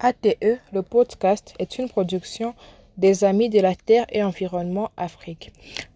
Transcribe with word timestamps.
ATE, 0.00 0.60
le 0.72 0.82
podcast, 0.82 1.54
est 1.58 1.78
une 1.78 1.88
production 1.88 2.54
des 2.98 3.24
Amis 3.24 3.48
de 3.48 3.58
la 3.58 3.74
Terre 3.74 4.06
et 4.12 4.22
Environnement 4.22 4.92
Afrique. 4.96 5.52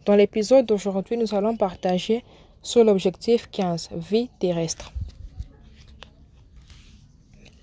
Dans 0.06 0.16
l'épisode 0.16 0.66
d'aujourd'hui, 0.66 1.16
nous 1.16 1.36
allons 1.36 1.56
partager 1.56 2.24
sur 2.62 2.82
l'objectif 2.82 3.48
15, 3.52 3.90
vie 3.92 4.28
terrestre. 4.40 4.92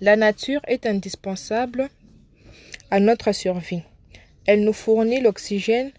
La 0.00 0.16
nature 0.16 0.62
est 0.66 0.86
indispensable 0.86 1.90
à 2.90 3.00
notre 3.00 3.32
survie. 3.32 3.82
Elle 4.46 4.64
nous 4.64 4.72
fournit 4.72 5.20
l'oxygène, 5.20 5.92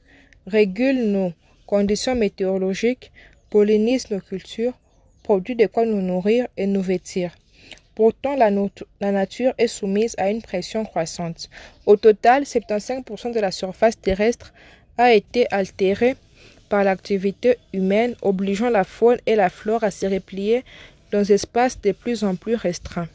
régule 0.48 1.12
nos 1.12 1.34
conditions 1.68 2.16
météorologiques, 2.16 3.12
pollinise 3.52 4.10
nos 4.10 4.20
cultures, 4.20 4.74
produit 5.22 5.56
de 5.56 5.68
quoi 5.68 5.86
nous 5.86 6.02
nourrir 6.02 6.48
et 6.58 6.66
nous 6.66 6.82
vêtir. 6.82 7.36
Pourtant, 7.96 8.36
la, 8.36 8.52
nature 9.12 9.54
est 9.58 9.68
soumise 9.68 10.16
à 10.18 10.30
une 10.30 10.42
pression 10.42 10.86
croissante. 10.86 11.50
Au 11.86 11.98
total, 11.98 12.44
75% 12.44 13.34
de 13.34 13.40
la 13.40 13.52
surface 13.52 14.00
terrestre 14.00 14.54
a 14.98 15.14
été 15.14 15.46
altérée 15.52 16.16
par 16.70 16.84
l'activité 16.86 17.58
humaine, 17.74 18.16
obligeant 18.22 18.70
la 18.70 18.86
faune 18.86 19.18
et 19.26 19.36
la 19.36 19.50
flore 19.50 19.84
à 19.84 19.92
se 19.92 20.06
replier 20.06 20.64
dans 21.12 21.22
des 21.22 21.34
espaces 21.34 21.82
de 21.82 21.92
plus 21.92 22.24
en 22.24 22.36
plus 22.36 22.56
restreints. 22.56 23.10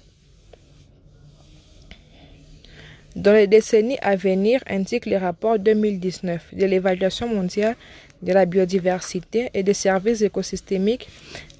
Dans 3.16 3.32
les 3.32 3.46
décennies 3.46 3.96
à 4.02 4.14
venir, 4.14 4.62
indique 4.66 5.06
le 5.06 5.16
rapport 5.16 5.58
2019 5.58 6.54
de 6.54 6.66
l'évaluation 6.66 7.26
mondiale 7.26 7.74
de 8.20 8.32
la 8.34 8.44
biodiversité 8.44 9.48
et 9.54 9.62
des 9.62 9.72
services 9.72 10.20
écosystémiques, 10.20 11.08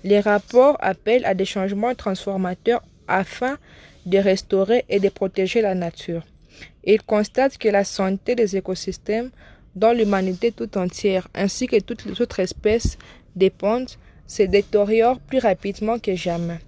les 0.05 0.21
rapports 0.21 0.77
appellent 0.81 1.25
à 1.25 1.33
des 1.33 1.47
changements 1.47 1.95
transformateurs 1.95 2.83
afin 3.09 3.59
de 4.07 4.19
restaurer 4.19 4.85
et 4.89 5.01
de 5.01 5.09
protéger 5.09 5.61
la 5.61 5.75
nature. 5.75 6.25
Il 6.85 7.03
constate 7.03 7.59
que 7.59 7.69
la 7.69 7.85
santé 7.85 8.35
des 8.35 8.57
écosystèmes 8.57 9.31
dont 9.75 9.93
l'humanité 9.93 10.53
tout 10.53 10.79
entière 10.79 11.29
ainsi 11.35 11.67
que 11.67 11.81
toutes 11.81 12.05
les 12.05 12.21
autres 12.21 12.41
espèces 12.41 12.97
dépendent 13.35 13.91
se 14.27 14.43
détériore 14.43 15.21
plus 15.21 15.39
rapidement 15.39 15.99
que 15.99 16.15
jamais, 16.15 16.59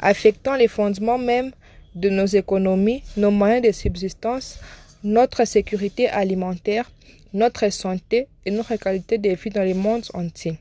affectant 0.00 0.54
les 0.54 0.68
fondements 0.68 1.18
même 1.18 1.52
de 1.94 2.08
nos 2.08 2.26
économies, 2.26 3.02
nos 3.16 3.30
moyens 3.30 3.62
de 3.62 3.72
subsistance, 3.72 4.58
notre 5.04 5.44
sécurité 5.44 6.08
alimentaire, 6.08 6.90
notre 7.32 7.70
santé 7.70 8.28
et 8.44 8.50
notre 8.50 8.76
qualité 8.76 9.18
de 9.18 9.30
vie 9.30 9.50
dans 9.50 9.64
le 9.64 9.74
monde 9.74 10.04
entier. 10.14 10.58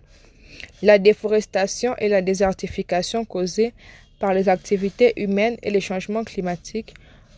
La 0.81 0.99
déforestation 0.99 1.95
et 1.97 2.09
la 2.09 2.21
désertification 2.21 3.25
causées 3.25 3.73
par 4.19 4.33
les 4.33 4.49
activités 4.49 5.13
humaines 5.17 5.57
et 5.61 5.71
les 5.71 5.81
changements 5.81 6.23
climatiques 6.23 6.93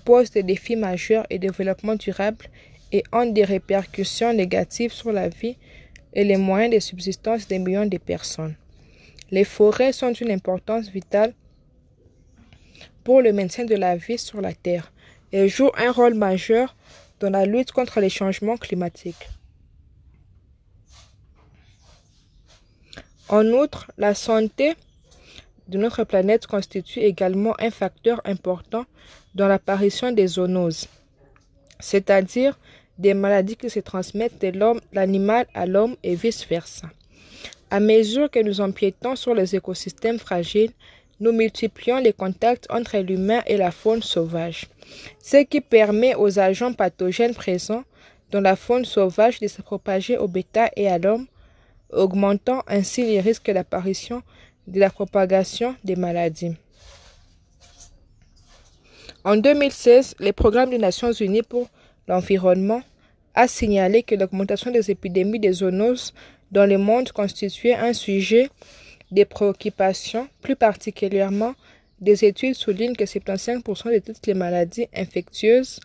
posent 0.06 0.32
des 0.32 0.44
défis 0.44 0.76
majeurs 0.76 1.26
et 1.30 1.40
développement 1.40 1.96
durable 1.96 2.46
et 2.92 3.04
ont 3.12 3.26
des 3.26 3.44
répercussions 3.44 4.34
négatives 4.34 4.94
sur 4.94 5.12
la 5.12 5.30
vie 5.30 5.58
et 6.14 6.24
les 6.24 6.38
moyens 6.38 6.74
de 6.74 6.80
subsistance 6.80 7.48
des 7.48 7.60
millions 7.60 7.86
de 7.86 7.98
personnes. 7.98 8.56
Les 9.32 9.44
forêts 9.44 9.92
sont 9.92 10.12
d'une 10.12 10.32
importance 10.32 10.90
vitale 10.90 11.34
pour 13.04 13.22
le 13.22 13.34
maintien 13.34 13.66
de 13.66 13.76
la 13.76 13.96
vie 13.96 14.18
sur 14.18 14.42
la 14.42 14.54
Terre 14.54 14.92
et 15.32 15.50
jouent 15.50 15.72
un 15.78 15.92
rôle 15.92 16.14
majeur 16.14 16.76
dans 17.20 17.30
la 17.30 17.46
lutte 17.46 17.72
contre 17.72 18.00
les 18.00 18.10
changements 18.10 18.58
climatiques. 18.58 19.28
En 23.30 23.46
outre, 23.48 23.92
la 23.98 24.14
santé 24.14 24.76
de 25.68 25.78
notre 25.78 26.04
planète 26.04 26.48
constitue 26.48 27.00
également 27.00 27.56
un 27.60 27.72
facteur 27.72 28.22
important 28.26 28.86
dans 29.36 29.48
l'apparition 29.48 30.12
des 30.12 30.28
zoonoses, 30.28 30.88
c'est-à-dire 31.80 32.58
des 32.98 33.14
maladies 33.14 33.56
qui 33.56 33.70
se 33.70 33.80
transmettent 33.80 34.42
de 34.42 34.58
l'homme, 34.58 34.82
l'animal 34.94 35.46
à 35.54 35.66
l'homme 35.66 35.96
et 36.04 36.16
vice-versa. 36.16 36.90
À 37.70 37.80
mesure 37.80 38.32
que 38.32 38.40
nous 38.40 38.62
empiétons 38.62 39.16
sur 39.16 39.34
les 39.34 39.56
écosystèmes 39.56 40.20
fragiles, 40.20 40.72
nous 41.20 41.32
multiplions 41.32 41.98
les 41.98 42.14
contacts 42.14 42.68
entre 42.70 42.98
l'humain 42.98 43.42
et 43.46 43.58
la 43.58 43.72
faune 43.72 44.04
sauvage, 44.04 44.68
ce 45.22 45.44
qui 45.44 45.62
permet 45.62 46.16
aux 46.16 46.40
agents 46.40 46.74
pathogènes 46.74 47.34
présents 47.34 47.84
dans 48.32 48.42
la 48.42 48.56
faune 48.56 48.86
sauvage 48.86 49.40
de 49.40 49.48
se 49.48 49.62
propager 49.62 50.18
au 50.18 50.28
bétail 50.28 50.70
et 50.76 50.88
à 50.88 50.98
l'homme, 50.98 51.28
augmentant 51.92 52.64
ainsi 52.68 53.06
les 53.06 53.20
risques 53.20 53.52
d'apparition 53.52 54.22
de 54.68 54.80
la 54.80 54.90
propagation 54.90 55.76
des 55.84 55.96
maladies. 55.96 56.56
En 59.24 59.36
2016, 59.36 60.16
le 60.20 60.32
programme 60.32 60.70
des 60.70 60.78
Nations 60.78 61.12
Unies 61.12 61.42
pour 61.42 61.68
l'environnement 62.08 62.82
a 63.36 63.48
signalé 63.48 64.04
que 64.04 64.16
l'augmentation 64.16 64.72
des 64.72 64.90
épidémies 64.90 65.40
de 65.40 65.52
zoonoses 65.52 66.14
dans 66.52 66.66
le 66.66 66.78
monde 66.78 67.12
constituait 67.12 67.76
un 67.76 67.94
sujet 67.94 68.50
de 69.12 69.24
préoccupation, 69.24 70.28
plus 70.42 70.56
particulièrement 70.56 71.56
des 72.00 72.26
études 72.26 72.56
soulignent 72.56 72.96
que 72.96 73.06
75% 73.06 73.94
de 73.94 74.00
toutes 74.00 74.28
les 74.28 74.34
maladies 74.34 74.88
infectieuses 74.96 75.80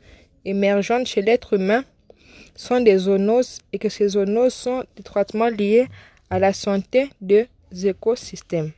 émergentes 0.44 1.06
chez 1.06 1.22
l'être 1.22 1.54
humain 1.54 1.84
sont 2.54 2.80
des 2.80 2.98
zoonoses 2.98 3.60
et 3.72 3.78
que 3.78 3.88
ces 3.88 4.08
zoonoses 4.08 4.54
sont 4.54 4.84
étroitement 4.98 5.48
liées 5.48 5.88
à 6.30 6.38
la 6.38 6.52
santé 6.52 7.10
des 7.20 7.48
écosystèmes. 7.74 8.72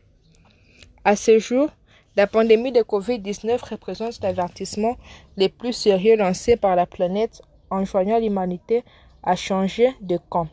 À 1.04 1.16
ce 1.16 1.38
jour, 1.38 1.70
la 2.16 2.26
pandémie 2.26 2.72
de 2.72 2.80
Covid-19 2.80 3.70
représente 3.70 4.20
l'avertissement 4.22 4.96
le 5.36 5.48
plus 5.48 5.72
sérieux 5.72 6.16
lancé 6.16 6.56
par 6.56 6.76
la 6.76 6.86
planète 6.86 7.42
enjoignant 7.70 8.18
l'humanité 8.18 8.84
à 9.22 9.36
changer 9.36 9.90
de 10.00 10.18
camp. 10.28 10.48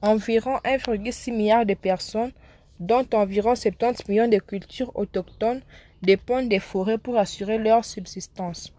Environ 0.00 0.58
1,6 0.64 1.32
milliard 1.32 1.66
de 1.66 1.74
personnes, 1.74 2.32
dont 2.78 3.06
environ 3.14 3.54
70 3.54 4.08
millions 4.08 4.28
de 4.28 4.38
cultures 4.38 4.92
autochtones, 4.94 5.62
dépendent 6.02 6.48
des 6.48 6.60
forêts 6.60 6.98
pour 6.98 7.18
assurer 7.18 7.58
leur 7.58 7.84
subsistance. 7.84 8.72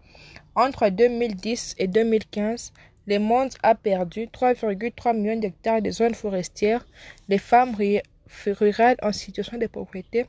Entre 0.54 0.88
2010 0.88 1.74
et 1.78 1.88
2015, 1.88 2.72
le 3.06 3.18
monde 3.18 3.52
a 3.62 3.74
perdu 3.74 4.26
3,3 4.26 5.16
millions 5.16 5.38
d'hectares 5.38 5.80
de 5.80 5.90
zones 5.90 6.14
forestières. 6.14 6.84
Les 7.28 7.38
femmes 7.38 7.76
rurales 7.76 8.96
en 9.00 9.12
situation 9.12 9.58
de 9.58 9.66
pauvreté 9.66 10.26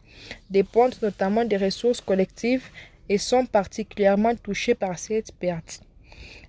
dépendent 0.52 0.96
notamment 1.02 1.44
des 1.44 1.58
ressources 1.58 2.02
collectives 2.02 2.70
et 3.10 3.18
sont 3.18 3.46
particulièrement 3.46 4.36
touchées 4.36 4.76
par 4.76 5.00
cette 5.00 5.32
perte. 5.34 5.82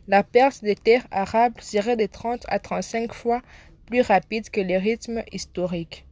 La 0.06 0.22
perte 0.22 0.62
des 0.62 0.74
terres 0.74 1.06
arables 1.10 1.60
serait 1.62 1.96
de 1.96 2.06
30 2.06 2.44
à 2.48 2.58
35 2.58 3.12
fois 3.14 3.40
plus 3.86 4.02
rapide 4.02 4.50
que 4.50 4.60
les 4.60 4.78
rythmes 4.78 5.22
historiques. 5.32 6.04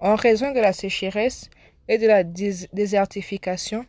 En 0.00 0.14
raison 0.14 0.52
de 0.52 0.60
la 0.60 0.72
sécheresse 0.72 1.50
et 1.88 1.98
de 1.98 2.06
la 2.06 2.24
désertification, 2.24 3.84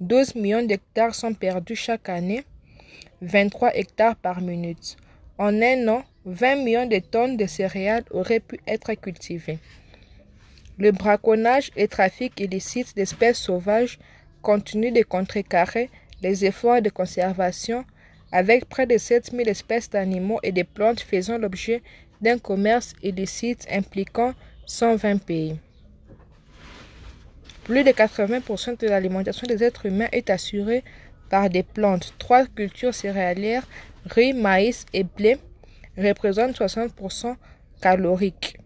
12 0.00 0.36
millions 0.36 0.62
d'hectares 0.62 1.14
sont 1.14 1.34
perdus 1.34 1.74
chaque 1.74 2.08
année 2.08 2.44
23 3.22 3.74
hectares 3.74 4.16
par 4.16 4.40
minute. 4.40 4.96
En 5.38 5.62
un 5.62 5.86
an, 5.88 6.04
20 6.24 6.56
millions 6.56 6.86
de 6.86 6.98
tonnes 6.98 7.36
de 7.36 7.46
céréales 7.46 8.04
auraient 8.10 8.40
pu 8.40 8.58
être 8.66 8.92
cultivées. 8.94 9.58
Le 10.78 10.90
braconnage 10.90 11.70
et 11.76 11.88
trafic 11.88 12.38
illicite 12.40 12.94
d'espèces 12.96 13.38
sauvages 13.38 13.98
continuent 14.42 14.92
de 14.92 15.02
contrecarrer 15.02 15.90
les 16.22 16.44
efforts 16.44 16.82
de 16.82 16.90
conservation 16.90 17.84
avec 18.32 18.68
près 18.68 18.86
de 18.86 18.98
7000 18.98 19.48
espèces 19.48 19.90
d'animaux 19.90 20.40
et 20.42 20.52
de 20.52 20.62
plantes 20.62 21.00
faisant 21.00 21.38
l'objet 21.38 21.82
d'un 22.20 22.38
commerce 22.38 22.94
illicite 23.02 23.66
impliquant 23.70 24.34
120 24.66 25.18
pays. 25.24 25.56
Plus 27.64 27.84
de 27.84 27.90
80% 27.90 28.78
de 28.80 28.88
l'alimentation 28.88 29.46
des 29.46 29.62
êtres 29.62 29.86
humains 29.86 30.08
est 30.12 30.30
assurée 30.30 30.82
par 31.28 31.50
des 31.50 31.62
plantes. 31.62 32.14
Trois 32.18 32.46
cultures 32.46 32.94
céréalières, 32.94 33.66
riz, 34.08 34.32
maïs 34.32 34.84
et 34.92 35.04
blé, 35.04 35.38
représentent 35.96 36.58
60% 36.58 37.36
caloriques. 37.80 38.58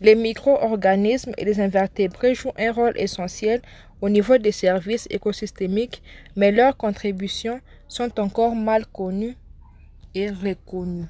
Les 0.00 0.14
micro-organismes 0.14 1.32
et 1.38 1.44
les 1.44 1.60
invertébrés 1.60 2.34
jouent 2.34 2.52
un 2.56 2.72
rôle 2.72 2.92
essentiel 2.96 3.60
au 4.00 4.08
niveau 4.08 4.38
des 4.38 4.52
services 4.52 5.08
écosystémiques, 5.10 6.02
mais 6.36 6.52
leurs 6.52 6.76
contributions 6.76 7.60
sont 7.88 8.20
encore 8.20 8.54
mal 8.54 8.86
connues 8.86 9.36
et 10.14 10.30
reconnues. 10.30 11.06